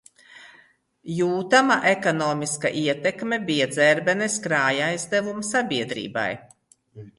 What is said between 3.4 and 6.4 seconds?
bija Dzērbenes krājaizdevu sabiedrībai.